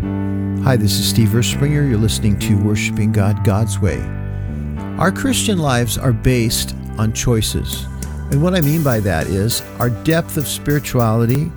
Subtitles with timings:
[0.00, 1.86] Hi, this is Steve Erspringer.
[1.86, 4.00] You're listening to Worshiping God God's Way.
[4.98, 7.84] Our Christian lives are based on choices.
[8.30, 11.52] And what I mean by that is our depth of spirituality,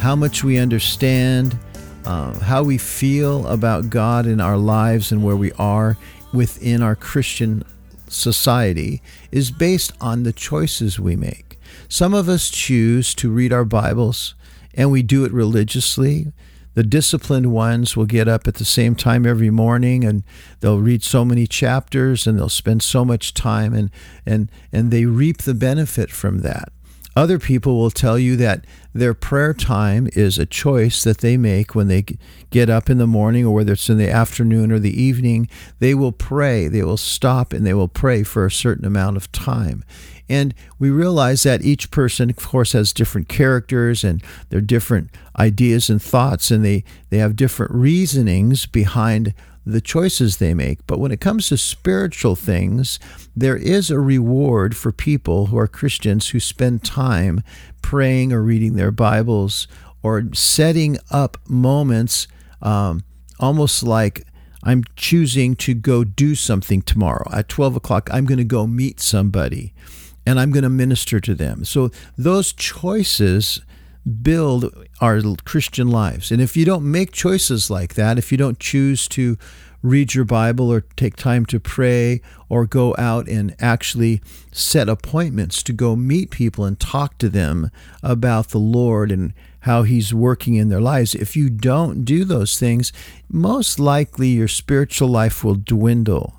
[0.00, 1.56] how much we understand,
[2.04, 5.96] uh, how we feel about God in our lives and where we are
[6.32, 7.62] within our Christian
[8.08, 11.60] society is based on the choices we make.
[11.88, 14.34] Some of us choose to read our Bibles
[14.74, 16.32] and we do it religiously.
[16.78, 20.22] The disciplined ones will get up at the same time every morning and
[20.60, 23.90] they'll read so many chapters and they'll spend so much time and
[24.24, 26.70] and and they reap the benefit from that.
[27.16, 28.64] Other people will tell you that
[28.94, 32.04] their prayer time is a choice that they make when they
[32.50, 35.48] get up in the morning or whether it's in the afternoon or the evening.
[35.80, 39.32] They will pray, they will stop and they will pray for a certain amount of
[39.32, 39.82] time.
[40.28, 45.88] And we realize that each person, of course, has different characters and their different ideas
[45.88, 50.86] and thoughts, and they, they have different reasonings behind the choices they make.
[50.86, 52.98] But when it comes to spiritual things,
[53.36, 57.42] there is a reward for people who are Christians who spend time
[57.82, 59.68] praying or reading their Bibles
[60.02, 62.28] or setting up moments
[62.62, 63.04] um,
[63.38, 64.24] almost like
[64.64, 67.28] I'm choosing to go do something tomorrow.
[67.32, 69.72] At 12 o'clock, I'm going to go meet somebody
[70.28, 71.64] and I'm going to minister to them.
[71.64, 73.62] So those choices
[74.22, 76.30] build our Christian lives.
[76.30, 79.38] And if you don't make choices like that, if you don't choose to
[79.80, 84.20] read your Bible or take time to pray or go out and actually
[84.52, 87.70] set appointments to go meet people and talk to them
[88.02, 92.58] about the Lord and how He's working in their lives, if you don't do those
[92.58, 92.92] things,
[93.30, 96.34] most likely your spiritual life will dwindle.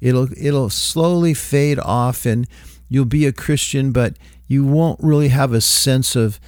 [0.00, 2.46] It'll it'll slowly fade off and
[2.94, 6.38] you'll be a Christian, but you won't really have a sense of,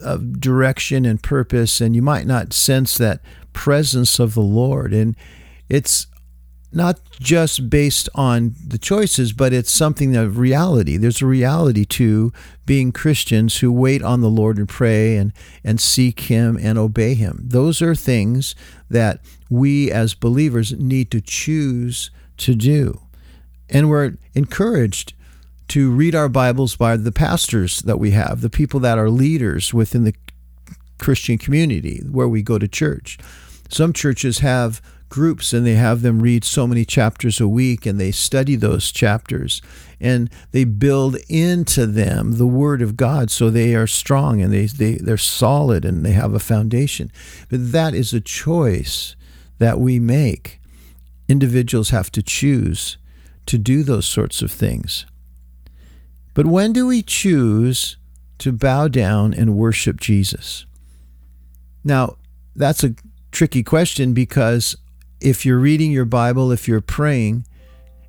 [0.00, 3.20] of direction and purpose, and you might not sense that
[3.52, 4.94] presence of the Lord.
[4.94, 5.16] And
[5.68, 6.06] it's
[6.70, 10.98] not just based on the choices, but it's something of reality.
[10.98, 12.32] There's a reality to
[12.64, 15.32] being Christians who wait on the Lord and pray and,
[15.64, 17.40] and seek Him and obey Him.
[17.42, 18.54] Those are things
[18.88, 19.18] that
[19.50, 23.00] we as believers need to choose to do.
[23.68, 25.14] And we're encouraged
[25.68, 29.74] to read our Bibles by the pastors that we have, the people that are leaders
[29.74, 30.14] within the
[30.98, 33.18] Christian community where we go to church.
[33.68, 34.80] Some churches have
[35.10, 38.90] groups and they have them read so many chapters a week and they study those
[38.90, 39.62] chapters
[40.00, 44.66] and they build into them the word of God so they are strong and they,
[44.66, 47.10] they, they're solid and they have a foundation.
[47.48, 49.16] But that is a choice
[49.58, 50.60] that we make.
[51.28, 52.96] Individuals have to choose
[53.46, 55.06] to do those sorts of things.
[56.34, 57.96] But when do we choose
[58.38, 60.66] to bow down and worship Jesus?
[61.84, 62.16] Now,
[62.54, 62.94] that's a
[63.32, 64.76] tricky question because
[65.20, 67.44] if you're reading your Bible, if you're praying,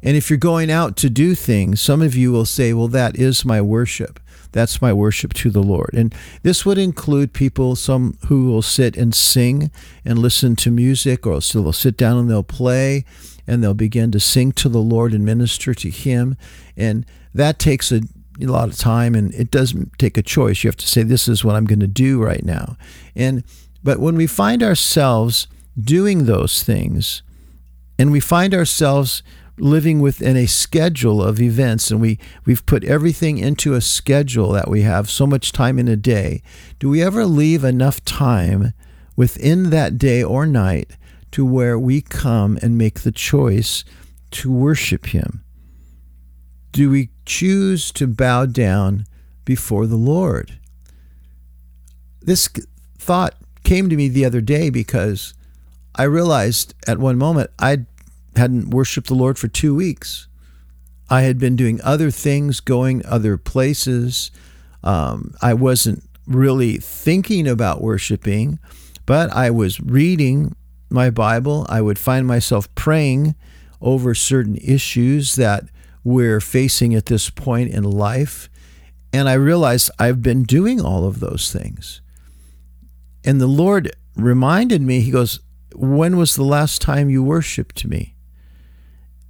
[0.02, 3.18] and if you're going out to do things, some of you will say, Well, that
[3.18, 4.20] is my worship.
[4.52, 5.92] That's my worship to the Lord.
[5.94, 9.72] And this would include people, some who will sit and sing
[10.04, 13.06] and listen to music, or so they'll sit down and they'll play
[13.48, 16.38] and they'll begin to sing to the Lord and minister to Him.
[16.78, 18.02] And that takes a
[18.42, 20.64] a lot of time and it doesn't take a choice.
[20.64, 22.78] You have to say, this is what I'm going to do right now.
[23.16, 23.44] And,
[23.84, 25.48] but when we find ourselves
[25.80, 27.22] doing those things
[27.98, 29.24] and we find ourselves
[29.60, 34.70] living within a schedule of events and we, we've put everything into a schedule that
[34.70, 36.42] we have so much time in a day,
[36.80, 38.74] do we ever leave enough time
[39.16, 40.92] within that day or night
[41.32, 43.84] to where we come and make the choice
[44.32, 45.44] to worship Him?
[46.72, 49.06] do we choose to bow down
[49.46, 50.60] before the Lord?
[52.22, 52.50] This
[52.98, 55.34] thought came to me the other day because
[55.96, 57.86] I realized at one moment I
[58.40, 60.28] hadn't worshiped the Lord for two weeks.
[61.10, 64.32] I had been doing other things, going other places.
[64.84, 68.60] Um, I wasn't really thinking about worshiping,
[69.06, 70.56] but I was reading
[70.90, 71.66] my Bible.
[71.70, 73.36] I would find myself praying
[73.82, 75.66] over certain issues that
[76.04, 78.50] we're facing at this point in life.
[79.12, 82.02] And I realized I've been doing all of those things.
[83.24, 85.40] And the Lord reminded me, He goes,
[85.76, 88.16] When was the last time you worshiped me?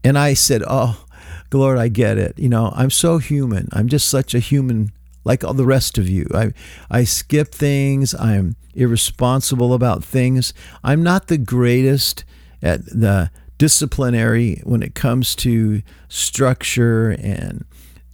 [0.04, 1.06] And I said, Oh,
[1.52, 2.38] Lord, I get it.
[2.38, 3.70] You know, I'm so human.
[3.74, 4.92] I'm just such a human
[5.26, 6.28] like all the rest of you.
[6.34, 6.54] I,
[6.90, 8.16] I skip things.
[8.16, 10.54] I'm irresponsible about things.
[10.84, 12.24] I'm not the greatest
[12.62, 17.66] at the disciplinary when it comes to structure and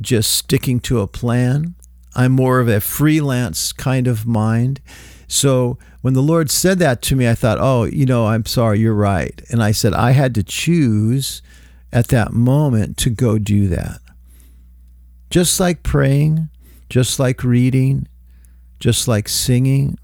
[0.01, 1.75] just sticking to a plan.
[2.15, 4.81] I'm more of a freelance kind of mind.
[5.27, 8.79] So when the Lord said that to me, I thought, oh, you know, I'm sorry,
[8.79, 9.41] you're right.
[9.49, 11.41] And I said, I had to choose
[11.91, 13.99] at that moment to go do that.
[15.29, 16.49] Just like praying,
[16.89, 18.07] just like reading,
[18.79, 19.97] just like singing,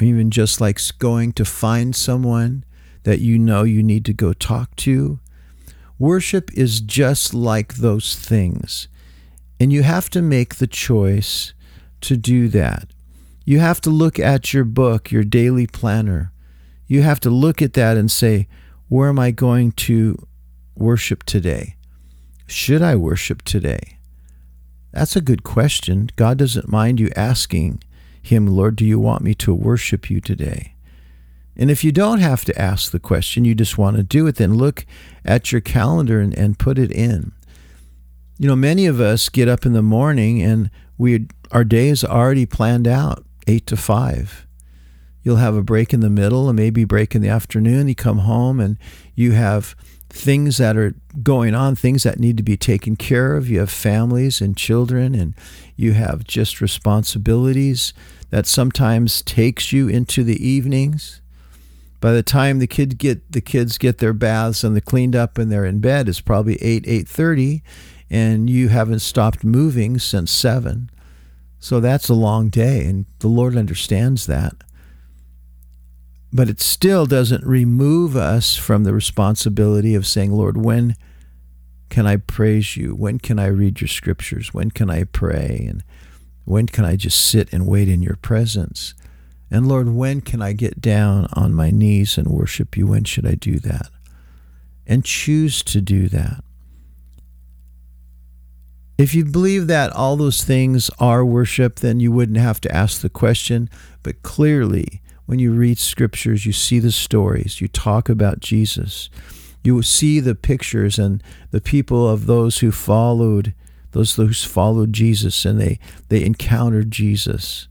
[0.00, 2.64] or even just like going to find someone
[3.04, 5.18] that you know you need to go talk to.
[5.98, 8.88] Worship is just like those things.
[9.60, 11.52] And you have to make the choice
[12.00, 12.88] to do that.
[13.44, 16.32] You have to look at your book, your daily planner.
[16.86, 18.48] You have to look at that and say,
[18.88, 20.26] where am I going to
[20.76, 21.76] worship today?
[22.46, 23.98] Should I worship today?
[24.92, 26.10] That's a good question.
[26.16, 27.82] God doesn't mind you asking
[28.22, 30.74] Him, Lord, do you want me to worship you today?
[31.56, 34.36] And if you don't have to ask the question, you just want to do it,
[34.36, 34.86] then look
[35.24, 37.32] at your calendar and, and put it in.
[38.38, 42.04] You know, many of us get up in the morning and we our day is
[42.04, 44.46] already planned out, eight to five.
[45.22, 47.88] You'll have a break in the middle and maybe break in the afternoon.
[47.88, 48.76] You come home and
[49.14, 49.76] you have
[50.14, 53.48] things that are going on, things that need to be taken care of.
[53.48, 55.34] You have families and children, and
[55.76, 57.92] you have just responsibilities
[58.30, 61.20] that sometimes takes you into the evenings.
[62.00, 65.36] By the time the kid get the kids get their baths and they're cleaned up
[65.36, 67.62] and they're in bed, it's probably eight eight thirty,
[68.08, 70.90] and you haven't stopped moving since seven.
[71.58, 74.54] So that's a long day, and the Lord understands that.
[76.34, 80.96] But it still doesn't remove us from the responsibility of saying, Lord, when
[81.90, 82.96] can I praise you?
[82.96, 84.52] When can I read your scriptures?
[84.52, 85.64] When can I pray?
[85.68, 85.84] And
[86.44, 88.94] when can I just sit and wait in your presence?
[89.48, 92.88] And Lord, when can I get down on my knees and worship you?
[92.88, 93.90] When should I do that?
[94.88, 96.42] And choose to do that.
[98.98, 103.02] If you believe that all those things are worship, then you wouldn't have to ask
[103.02, 103.70] the question.
[104.02, 109.08] But clearly, when you read scriptures, you see the stories, you talk about Jesus,
[109.62, 113.54] you see the pictures and the people of those who followed,
[113.92, 115.78] those who followed Jesus, and they,
[116.08, 117.68] they encountered Jesus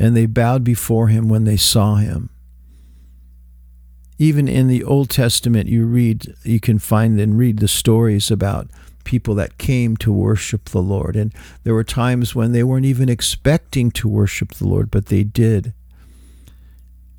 [0.00, 2.30] and they bowed before him when they saw him.
[4.18, 8.70] Even in the Old Testament, you read, you can find and read the stories about
[9.04, 11.16] people that came to worship the Lord.
[11.16, 15.22] And there were times when they weren't even expecting to worship the Lord, but they
[15.22, 15.74] did.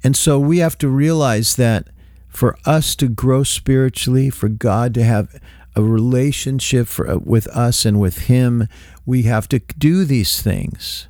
[0.04, 1.88] And so we have to realize that
[2.28, 5.40] for us to grow spiritually, for God to have
[5.76, 8.68] a relationship for, uh, with us and with Him,
[9.06, 11.08] we have to do these things.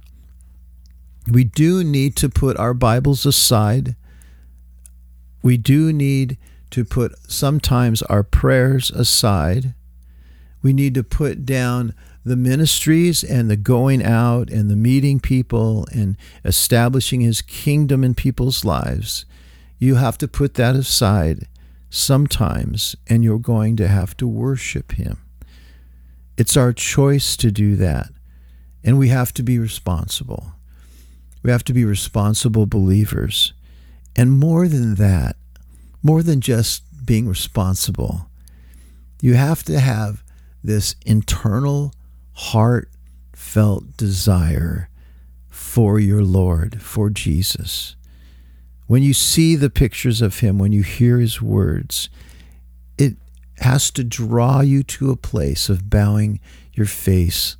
[1.30, 3.96] We do need to put our Bibles aside.
[5.42, 6.38] We do need
[6.72, 9.74] to put sometimes our prayers aside.
[10.62, 11.94] We need to put down
[12.24, 16.16] the ministries and the going out and the meeting people and
[16.46, 19.25] establishing his kingdom in people's lives.
[19.80, 21.48] You have to put that aside
[21.90, 25.18] sometimes, and you're going to have to worship him.
[26.38, 28.10] It's our choice to do that,
[28.84, 30.54] and we have to be responsible.
[31.44, 33.54] We have to be responsible believers.
[34.16, 35.36] And more than that,
[36.04, 38.28] more than just being responsible,
[39.22, 40.24] you have to have
[40.63, 41.94] this internal,
[42.34, 44.90] heartfelt desire
[45.50, 47.96] for your Lord, for Jesus.
[48.88, 52.10] When you see the pictures of Him, when you hear His words,
[52.98, 53.15] it
[53.58, 56.39] has to draw you to a place of bowing
[56.74, 57.58] your face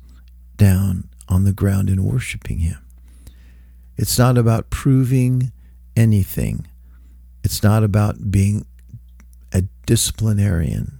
[0.56, 2.78] down on the ground and worshiping Him.
[3.96, 5.52] It's not about proving
[5.96, 6.66] anything.
[7.44, 8.66] It's not about being
[9.52, 10.98] a disciplinarian.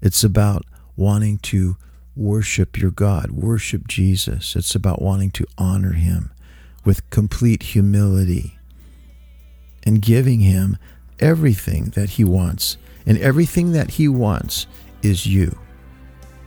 [0.00, 0.64] It's about
[1.02, 1.76] wanting to
[2.14, 4.54] worship your God, worship Jesus.
[4.54, 6.30] It's about wanting to honor Him
[6.84, 8.56] with complete humility
[9.82, 10.78] and giving Him
[11.18, 12.76] everything that He wants.
[13.04, 14.68] And everything that He wants
[15.02, 15.58] is you.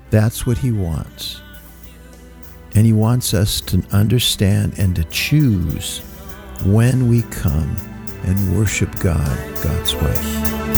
[0.10, 1.42] That's what He wants.
[2.74, 6.00] And He wants us to understand and to choose
[6.64, 7.76] when we come
[8.24, 10.75] and worship God God's way.